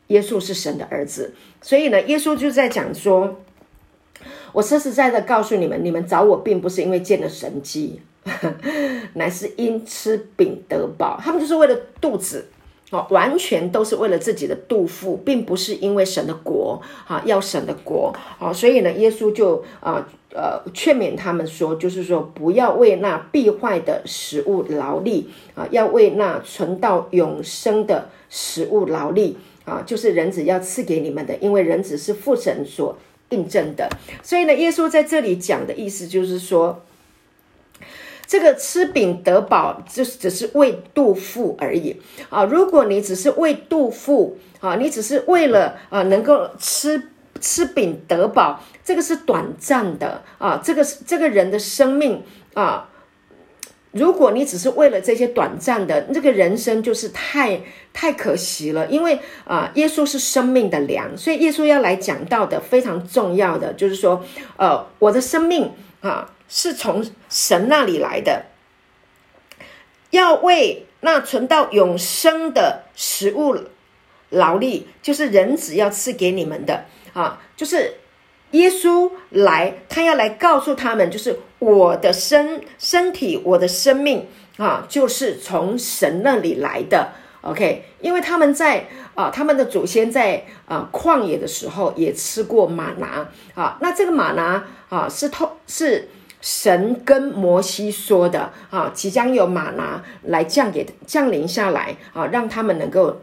[0.08, 1.32] 耶稣是神的儿子。
[1.62, 3.40] 所以呢，耶稣就在讲说，
[4.52, 8.02] 我实实在在告诉你们，你们找我并不是因为见了神迹。
[9.14, 12.46] 乃是因吃饼得饱，他们就是为了肚子
[12.90, 32.96] 哦，完全都是为了自己的肚腹，并不是因为神的国啊，要神的国啊，所以呢，耶稣就啊呃劝勉他们说，就是说不要为那必坏的食物劳力啊，要为那存到永生的食物劳力啊，就是人子要赐给你们的，因为人子是父神所
[33.30, 33.88] 印证的。
[34.22, 36.82] 所以呢，耶稣在这里讲的意思就是说。
[38.28, 41.96] 这个吃饼得饱，就是只是为肚腹而已
[42.28, 42.44] 啊！
[42.44, 47.08] 如果你只是为肚腹啊，你只是为了啊能够吃
[47.40, 50.60] 吃饼得饱，这个是短暂的啊！
[50.62, 52.90] 这个是这个人的生命啊！
[53.92, 57.62] 如果你只是为了这些短暂的，这个人生就是太
[57.94, 58.86] 太可惜了。
[58.88, 64.22] 因为啊，耶稣是生命的粮，所以耶稣要来讲到的非常重要的就是说，
[64.58, 66.30] 呃，我的生命啊。
[66.48, 68.46] 是从神那里来的，
[70.10, 73.56] 要为那存到永生的食物
[74.30, 77.40] 劳力，就是人子要赐给你们的啊！
[77.54, 77.98] 就是
[78.52, 87.12] 耶稣来，他要来告诉他们，就是我的身身体，我的生命啊，就是从神那里来的。
[87.42, 96.08] OK，因为他们在啊，他们的祖先在啊旷野的时候也吃过玛拿啊，那这个玛拿啊是透是。
[96.40, 103.22] 神跟摩西说的啊，即将有玛拿来降给降临下来啊，让他们能够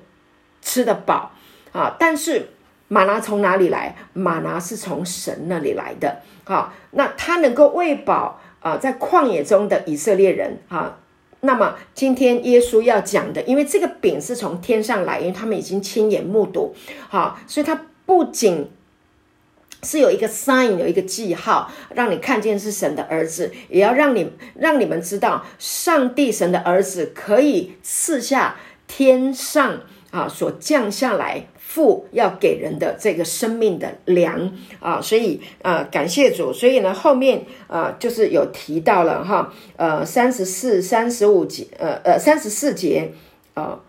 [0.61, 1.31] 吃得饱
[1.71, 1.95] 啊。
[1.97, 2.49] 但是
[2.89, 3.95] 玛拿从哪里来？
[4.13, 6.73] 玛拿是从神那里来的啊。
[6.91, 10.97] 那他能够喂饱啊，在旷野中的以色列人啊。
[11.41, 16.75] 那么今天耶稣要讲的，因为这个饼是从天上来，因为他们已经亲眼目睹，
[17.07, 18.69] 好，所以他不仅。
[19.85, 28.55] 是有一个 sign，有一个记号，让你看见是神的儿子，也要让你让你们知道，上帝神的儿子可以赐下
[28.87, 43.11] 天上啊所降下来父要给人的这个生命的粮啊，所以啊感谢主，所以呢后面啊就是有提到了哈，呃三十四、三十五节，呃呃三十四节
[43.53, 43.79] 啊，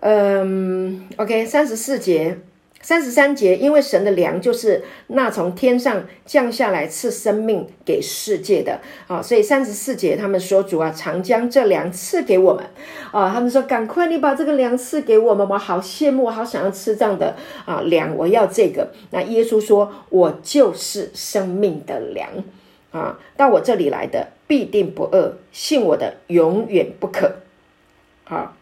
[0.00, 2.38] 嗯，OK 三十四节。
[2.82, 12.64] 三十三节，因为神的粮就是那从天上降下来赐生命给世界的啊，所以三十四节他们说主啊，常将这粮赐给我们
[13.12, 18.88] 啊，他们说赶快你把这个粮赐给我们，我好羡慕，我好想要吃这样的啊粮，我要这个。
[19.10, 22.28] 那耶稣说，我就是生命的粮
[22.90, 27.36] 啊，到我这里来的必定不饿，信我的永远不渴。
[28.24, 28.56] 好。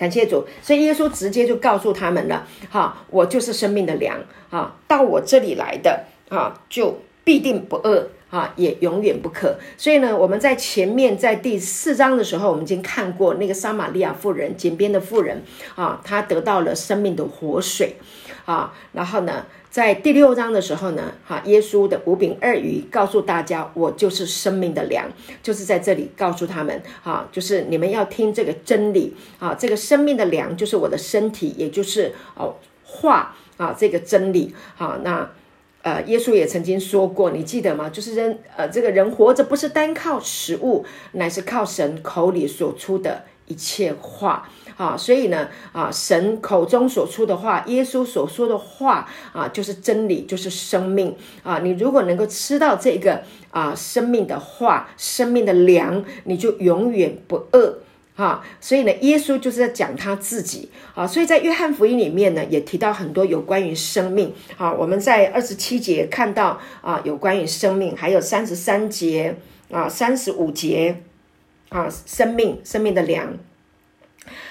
[0.00, 9.56] 感谢主，所以耶稣直接就告诉他们了：哈，我就是生命的粮啊，到我这里来的啊，就必定不饿啊，也永远不渴。
[9.76, 15.42] 所以呢，我们在前面在第四章的时候，我们已经看过那个撒玛利亚妇人，井边的妇人
[15.74, 17.96] 啊，她得到了生命的活水
[18.46, 19.44] 啊，然后呢。
[19.70, 25.08] 在第六章的时候呢，哈，耶稣的五饼二鱼告诉大家，我就是生命的粮，
[25.44, 35.30] 就是在这里告诉他们，哈，就是你们要听这个真理，啊，这个生命的粮就是我的身体，也就是哦话啊，这个真理，好，那
[35.82, 37.88] 呃，耶稣也曾经说过，你记得吗？
[37.88, 44.48] 就是人呃，这个人活着不是单靠食物，乃是靠神口里所出的一切话。
[44.76, 51.58] 啊，所以呢，啊，神口中所出的话，耶稣所说的话，啊，就是真理，就是生命啊。
[51.58, 57.80] 你如果能够吃到这个啊生命的话，生命的粮，你就永远不饿
[58.16, 58.42] 啊。
[58.58, 61.06] 所以呢，耶稣就是在讲他自己啊。
[61.06, 64.72] 所以在约翰福音里面呢，也提到很多有关于生命啊。
[64.72, 69.36] 我们在二十七节看到啊，有关于生命，还有三十三节
[69.70, 71.02] 啊，三十五节
[71.70, 73.38] 啊，生命，生命的粮。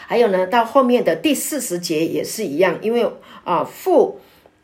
[0.08, 3.08] 还有呢，到后面的第四十节也是一样，因为
[3.43, 4.19] 啊父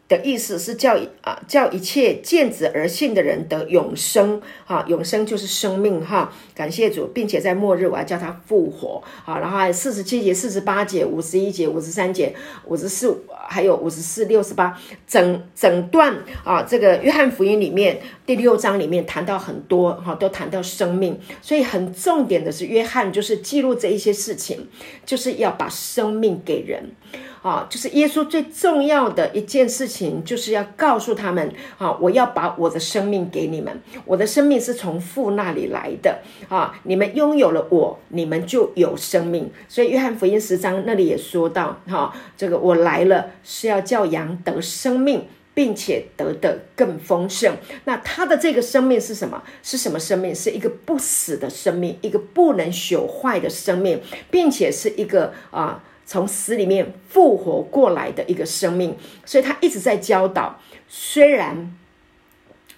[0.08, 13.24] 的意思是叫啊叫一切见子而信的人得永生哈，永生就是生命哈，感谢主，并且在末日我要叫他复活啊，然后还有四十七节、四十八节、五十一节、五十三节、五十四。
[13.48, 24.68] 还有五十四、六十八，整整段啊，这个约翰福音里面第六章里面谈到很多哈，都谈到生命，所以很重点的是约翰就是记录这一些事情，
[25.06, 26.90] 就是要把生命给人。
[27.46, 39.52] 啊，就是耶稣最重要的一件事情，就是要告诉他们啊，我要把我的生命给你们，我的生命是从父那里来的啊，你们拥有了我，你们就有生命。
[39.68, 47.56] 所以约翰福音十章那里也说到，哈，这个我来了是要叫羊得生命，并且得的更丰盛。
[47.84, 49.44] 那他的这个生命是什么？
[49.62, 50.34] 是什么生命？
[50.34, 55.84] 是一个不死的生命，一个不能朽坏的生命，并且是一个啊。
[56.06, 58.96] 从死里面复活过来的一个生命，
[59.26, 60.60] 所以他一直在教导。
[60.88, 61.76] 虽然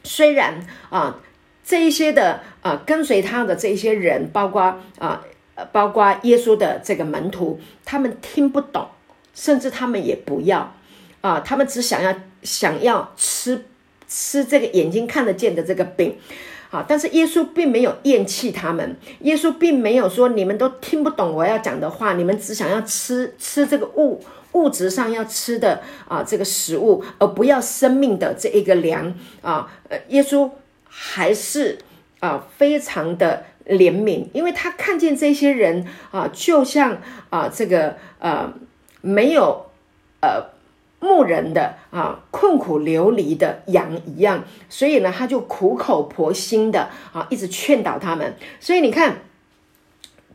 [0.03, 1.19] 虽然啊，
[1.63, 5.23] 这一些的啊跟随他的这一些人，包括啊
[5.71, 8.87] 包括耶稣的这个门徒，他们听不懂，
[9.33, 10.73] 甚至他们也不要
[11.21, 13.65] 啊，他们只想要想要吃
[14.07, 16.17] 吃这个眼睛看得见的这个饼。
[16.69, 29.71] 好，但是耶稣并没有厌弃他们，耶稣并没有说你们都听不懂我要讲的话，你们只想要吃吃这个物物质上要吃的啊这个食物，而不要生命的这一个粮啊。
[29.87, 30.49] 呃，耶稣
[30.89, 31.77] 还是
[32.19, 36.97] 啊非常的怜悯，因为他看见这些人啊，就像
[37.29, 38.53] 啊这个呃
[39.01, 39.67] 没有
[40.21, 40.56] 呃。
[40.99, 48.35] 牧人的啊，困苦流离的羊一样，所以呢，他就苦口婆心的啊，一直劝导他们。
[48.59, 49.17] 所以你看，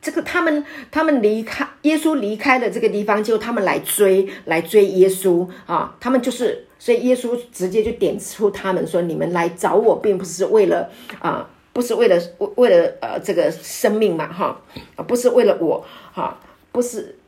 [0.00, 10.88] 这个他们他们离开耶稣离开了这个地方，就他们来追来追耶稣啊，他们就是，所以耶稣直接就点出他们说：你们来找我，并不是为了
[11.18, 14.60] 啊，不是为了为为了呃这个生命嘛哈，
[15.08, 16.38] 不是为了我哈，
[16.70, 17.18] 不是，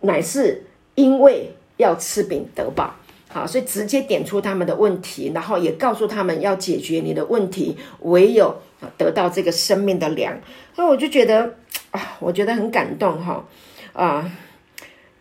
[0.00, 1.54] 乃是因为。
[1.76, 2.94] 要吃饼得饱，
[3.28, 8.62] 好，所以直接点出他们的问题，然后也告诉他们要解决你的问题，唯有
[8.96, 10.38] 得到这个生命的粮。
[10.74, 11.54] 所以我就觉得
[11.90, 13.44] 啊，我觉得很感动哈
[13.92, 14.30] 啊，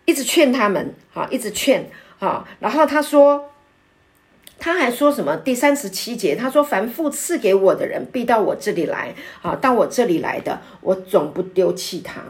[0.05, 1.89] 一直劝他们啊，一直劝
[2.19, 3.49] 啊，然后他说，
[4.57, 5.35] 他还说什么？
[5.37, 12.21] 第三十七节，他说：“凡父赐给我的人，必到我这里来啊，到我这里来的，我总不丢弃他。”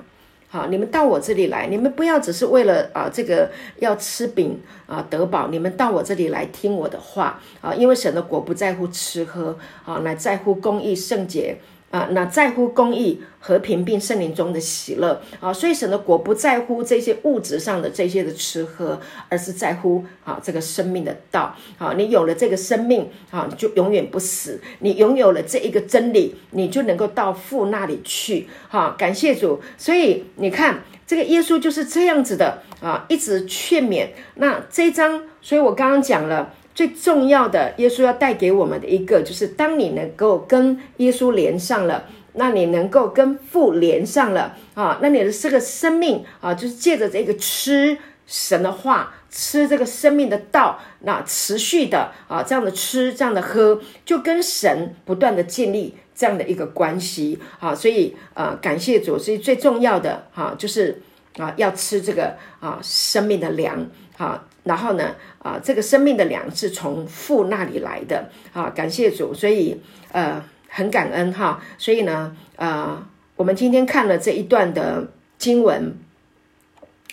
[0.56, 11.58] 好，你们到我这里来，你们不要只是为了啊这个要吃饼啊得饱，你们到我这里来听我的话啊，因为神的国不在乎吃喝啊，乃在乎公义圣洁。
[11.92, 21.94] 啊，那在乎公义、和平并圣灵中的喜乐啊，所以神的国不在乎这些物质上的这些的吃喝，而是在乎啊这个生命的道啊。
[21.96, 28.48] 你有了这个生命啊，就永远不死；你拥有了这一个真理，你就能够到父那里去。
[28.68, 29.62] 哈，感谢主。
[29.78, 34.10] 所以你看，这个耶稣就是这样子的啊，一直劝勉。
[34.36, 36.54] 那这一章，所以我刚刚讲了。
[36.76, 47.98] 最重要的，耶稣要带给我们的一个，就是当你能够跟耶稣连上了，那你能够跟父连上了啊，那你的这个生命啊，就是借着这个吃
[48.28, 61.02] 神的话，吃这个生命的道，那持续的啊，这样的吃，这样的喝，就跟神不断的建立这样的一个关系啊，所以啊，感谢主，所以最重要的哈，就是
[61.38, 64.44] 啊，要吃这个啊生命的粮啊。
[64.66, 69.80] 然后呢，啊，这个生命的粮是从父那里来的啊，感谢主，所以
[70.12, 73.02] 呃很感恩哈，所以呢，呃，
[73.36, 75.08] 我们今天看了这一段的
[75.38, 75.96] 经文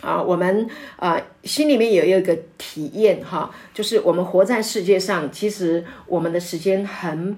[0.00, 7.36] 啊，我们啊心里面也有一个体验哈，就是我们活在世界上，其实我们的时间很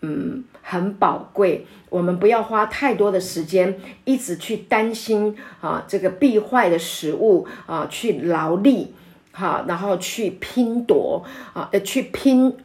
[0.00, 8.94] 嗯很宝贵，我们不要花太多的时间一直去担心啊这个必坏的食物啊，去劳力。
[9.32, 12.56] 好，然后去拼夺啊，呃，去拼。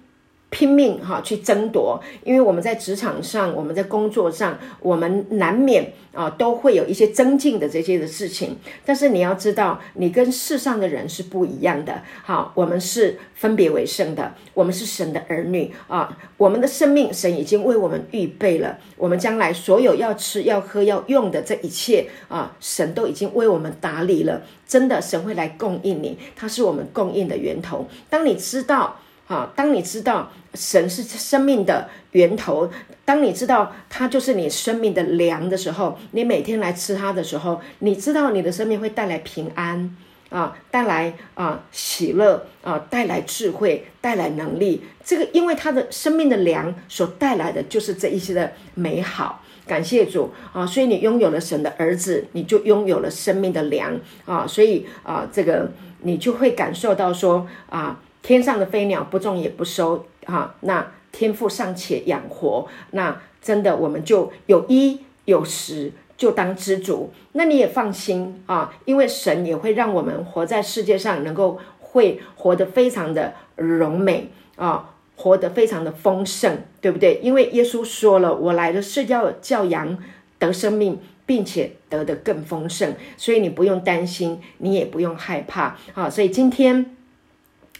[0.50, 8.56] 拼命哈去争夺，因为我们在职场上，我们在工作上，我们难免啊都会有一些增进的这些的事情。
[8.86, 12.02] 但是你要知道，你跟世上的人是不一样的。
[12.24, 16.18] 好，我们是分别为圣的，我们是神的儿女啊。
[16.38, 18.78] 我们的生命，神已经为我们预备了。
[18.96, 24.42] 我们将来所有要吃、要喝、要用的这一切啊，神都已经为我们打理了。
[24.66, 27.88] 真的，神会来供应你，他是我们供应的源头。
[28.10, 29.02] 当你知道。
[29.28, 32.70] 好，当你知道神是生命的源头，
[33.04, 39.98] 当你知道它就是你生命的粮的时候，你每天来吃它的时候，你知道你的生命会带来平安
[40.30, 44.84] 啊，带来啊喜乐啊，带来智慧，带来能力。
[45.04, 49.42] 这个因为它的生命的粮所带来的就是这一些的美好。
[49.66, 55.72] 感谢主啊，所以你拥有了神的儿子，你就拥有了生命的粮啊，所以啊，这个
[56.04, 58.00] 你就会感受到说啊。
[58.26, 67.12] 天上的飞鸟不种也不收，哈，那天父尚且养活，那真的我们就有衣有食，就当知足。
[67.34, 77.20] 那你也放心啊，因为神也会让我们活在世界上，能够会活得非常的荣美啊，活得非常的丰盛，对不对？
[77.22, 80.00] 因为耶稣说了，我来的是要叫羊
[80.40, 86.10] 得生命，并且得的更丰盛，所以你不用担心，你也不用害怕啊。
[86.10, 86.95] 所以今天。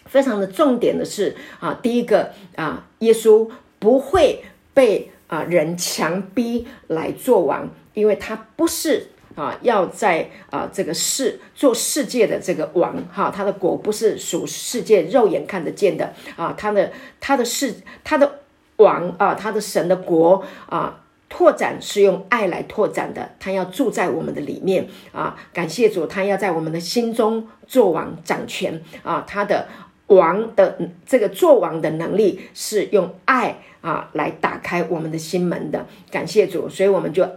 [0.06, 3.50] 非常的重点的是啊，第一个啊，耶稣
[3.80, 4.44] 不会
[4.74, 18.40] 被啊人强逼来做王，因为他不是啊，要在啊这个世做世界的这个王哈，他的国不是属世界肉眼看得见的啊，他的他的世他的
[18.78, 21.02] 王啊，他的神的国啊。
[21.28, 25.36] 拓展是用爱来拓展的，他要住在我们的里面啊！
[25.52, 29.26] 感谢主，他要在我们的心中做王掌权啊！
[29.28, 29.68] 他的
[30.08, 35.86] 王的这个做王的能力是用爱啊来打开我们的心门的。
[36.12, 37.28] 感谢主，所以我们就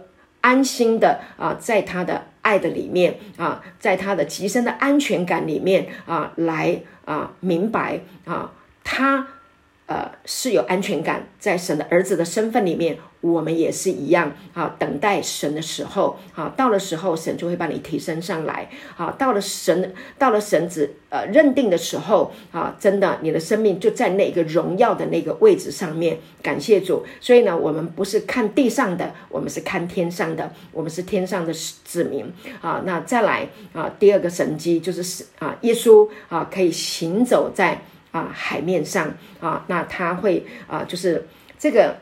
[0.41, 8.51] 安心的啊，在他的爱的里面啊，在他的极深的安全感里面啊，来啊明白啊
[8.83, 9.27] 他。
[9.89, 14.75] 呃，是有安全感，在神的儿子的身份里面，我们也是一样啊。
[14.77, 18.69] 等待神的时候，啊，到了时候，神就会把你提升上来。
[18.95, 26.19] 啊，到了神，到了神子呃认定的时候，啊，真的，你的生命就在那个荣耀的那个位置上面。
[26.43, 27.03] 感谢主。
[27.19, 32.31] 所以呢，我们不是看地上的，我们是看天上的，我们是天上的子民。
[32.61, 37.81] 啊，那再来啊，第二个神机就是啊，耶稣啊，可以行走在。
[38.11, 41.97] 啊，海面上啊，那他会啊，就是这个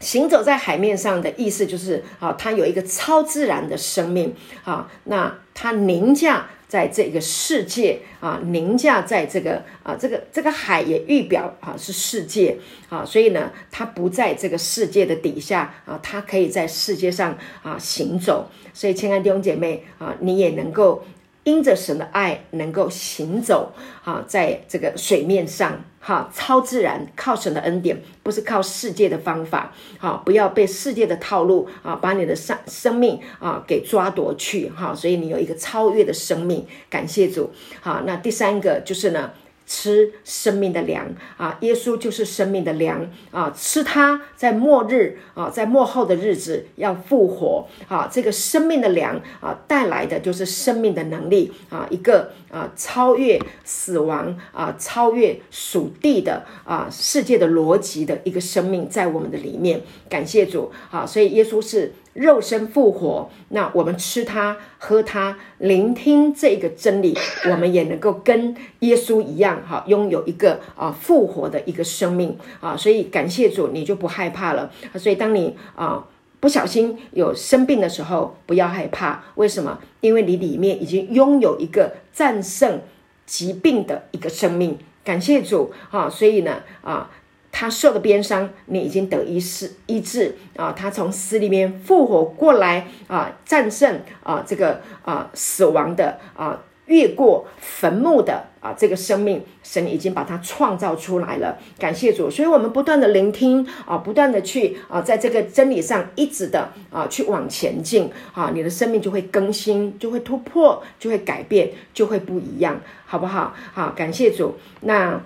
[0.00, 12.58] 行走在海面上的意思，就是啊，他有一个超自然的生命啊，那他凌驾在这个世界啊，凌驾在这个啊，这个这个海也预表啊是世界
[12.88, 21.04] 啊，所以呢，他不在这个世界的底下啊，他可以在世界上啊行走，所以亲爱的弟兄姐妹啊，你也能够。
[21.46, 23.72] 因着神的爱，能够行走
[24.04, 39.30] 啊，在这个水面上，哈，超自然，靠神的恩典，不是靠世界的方法，好，不要被世界的套路啊，把你的生生命啊给抓夺去，哈，所以你有一个超越的生命，感谢主，好，那第三个就是呢。
[39.66, 41.06] 吃生命的粮
[41.36, 41.58] 啊！
[41.60, 43.52] 耶稣就是生命的粮啊！
[43.54, 48.08] 吃它，在末日啊，在末后的日子要复活啊！
[48.10, 51.86] 这个生命的粮啊，带来的就是生命的能力啊！
[51.90, 59.80] 一个啊，超越死亡啊，超越属地的啊世界的逻辑的一个生命在我们的里面。
[60.08, 61.04] 感谢主啊！
[61.04, 61.92] 所以耶稣是。
[62.16, 67.16] 肉身复活，那我们吃它、喝它、聆听这个真理，
[67.50, 72.76] 我们也能够跟耶稣一样，哈，拥有一个啊复活的一个生命啊。
[72.76, 74.70] 所以感谢主，你就不害怕了。
[74.94, 76.06] 所以当你啊
[76.40, 79.22] 不小心有生病的时候，不要害怕。
[79.34, 79.78] 为什么？
[80.00, 82.80] 因为你里面已经拥有一个战胜
[83.26, 84.78] 疾病的一个生命。
[85.04, 86.08] 感谢主啊！
[86.08, 87.10] 所以呢啊。
[87.58, 90.74] 他受的鞭伤，你已经得医治医治啊！
[90.76, 101.56] 他从死里面复活过来啊，战胜啊这个啊死亡的啊越过坟墓的啊这个生命，神已经把它创造出来了。
[101.78, 102.30] 感谢主！
[102.30, 113.54] 所以我们不断的聆听啊，不断的去啊，在这个真理上一直的啊去往前进啊，你的生命就会更新，就会突破，就会改变，就会不一样，好不好？
[113.72, 114.56] 好，感谢主。
[114.82, 115.18] 那。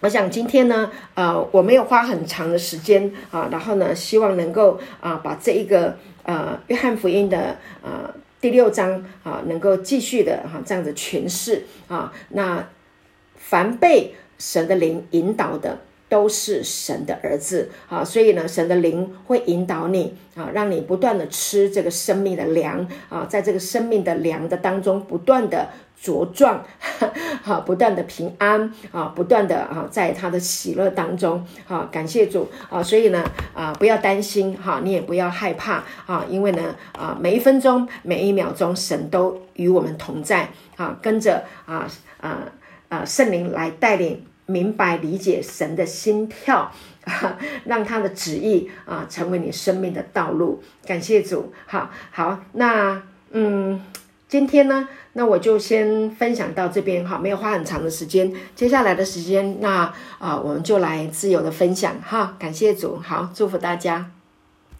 [0.00, 12.12] 我想今天呢，呃，我没有花很长的时间啊，然后呢，希望能够啊，把这一个呃约翰福音的呃第六章啊，能够继续的哈这样子诠释啊。
[12.28, 12.68] 那
[13.34, 25.68] 凡被神的灵引导的，都是神的儿子啊，所以呢，神的灵会引导你啊，让你不断的吃这个生命的粮啊，在这个生命的粮的当中，不断的。
[26.00, 26.64] 茁壮，
[27.42, 41.90] 哈，不断的平安啊，不断的啊，在他的喜乐当中啊，感谢主啊，所以呢啊，不要担心哈，你也不要害怕啊，因为呢啊，每一分钟每一秒钟，神都与我们同在啊，跟着啊
[42.20, 42.46] 啊
[42.88, 46.72] 啊圣灵来带领，明白理解神的心跳，
[47.64, 50.60] 让他的旨意啊成为你生命的道路。
[50.84, 53.80] 感谢主，好好，那嗯。
[54.28, 58.30] 今天呢，那我就先分享到这边哈，没有花很长的时间。
[58.54, 62.36] 接下来的时间，那啊，我们就来自由的分享哈。
[62.38, 64.10] 感谢主，好，祝福大家。